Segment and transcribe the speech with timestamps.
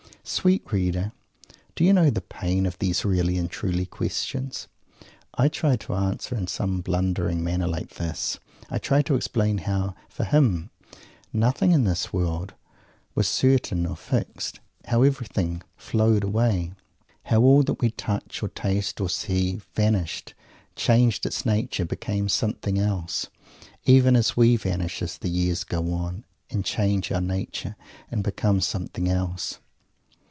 [0.23, 1.11] Sweet reader,
[1.75, 4.69] do you know the pain of these "really and truly" questions?
[5.33, 8.39] I try to answer in some blundering manner like this.
[8.69, 10.69] I try to explain how, for him,
[11.33, 12.53] nothing in this world
[13.13, 16.73] was certain or fixed; how everything "flowed away";
[17.23, 20.33] how all that we touch or taste or see, vanished,
[20.77, 23.27] changed its nature, became something else,
[23.85, 27.75] even as we vanish, as the years go on, and change our nature
[28.09, 29.59] and become something else.